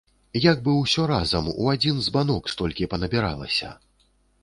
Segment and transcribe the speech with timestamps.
[0.45, 3.69] Як бы ўсё разам, у адзін збанок столькі панабіралася.